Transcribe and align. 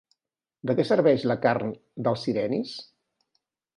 De 0.69 0.75
què 0.77 0.85
serveix 0.91 1.27
la 1.31 1.37
carn 1.45 1.75
dels 2.07 2.25
sirenis? 2.29 2.73